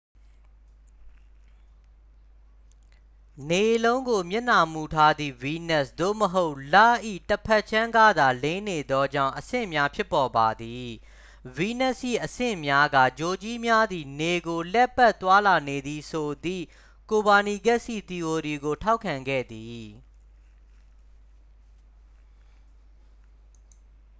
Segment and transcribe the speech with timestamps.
[3.49, 6.75] နေလုံးကို မျက်နှာမူထားသည့် ဗီးနပ်စ် သို့မဟုတ် လ၏၏
[7.29, 10.87] တစ်ဖက်ခြမ်းကသာ လင်းနေသောကြောင့် အဆင့်များ ဖြစ်ပေါ်ပါသည်။
[11.55, 16.65] ဗီးနပ်စ်၏ အဆင့်များက ဂြိုလ်ကြီးများသည် နေကို လှည့်ပတ် သွားလာနေသည်ဆိုသည့်
[17.11, 19.85] ကိုပါနီကက်စ်၏ သီအိုရီကို ထောက်ခံခဲ့သည်။